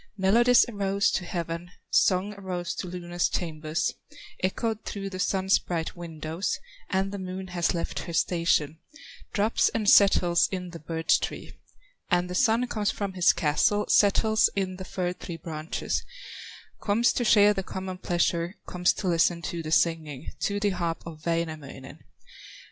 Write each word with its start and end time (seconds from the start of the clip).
Melodies 0.17 0.65
arose 0.67 1.11
to 1.11 1.25
heaven, 1.25 1.69
Songs 1.91 2.33
arose 2.35 2.73
to 2.73 2.87
Luna's 2.87 3.29
chambers, 3.29 3.93
Echoed 4.43 4.83
through 4.83 5.11
the 5.11 5.19
Sun's 5.19 5.59
bright 5.59 5.95
windows 5.95 6.57
And 6.89 7.11
the 7.11 7.19
Moon 7.19 7.49
has 7.49 7.75
left 7.75 7.99
her 7.99 8.13
station, 8.13 8.79
Drops 9.31 9.69
and 9.69 9.87
settles 9.87 10.47
in 10.51 10.71
the 10.71 10.79
birch 10.79 11.19
tree; 11.19 11.53
And 12.09 12.31
the 12.31 12.33
Sun 12.33 12.65
comes 12.65 12.89
from 12.89 13.13
his 13.13 13.31
castle, 13.31 13.85
Settles 13.89 14.49
in 14.55 14.77
the 14.77 14.85
fir 14.85 15.13
tree 15.13 15.37
branches, 15.37 16.03
Comes 16.81 17.13
to 17.13 17.23
share 17.23 17.53
the 17.53 17.61
common 17.61 17.99
pleasure, 17.99 18.55
Comes 18.65 18.93
to 18.93 19.07
listen 19.07 19.43
to 19.43 19.61
the 19.61 19.71
singing, 19.71 20.31
To 20.39 20.59
the 20.59 20.71
harp 20.71 21.03
of 21.05 21.23
Wainamoinen. 21.27 21.99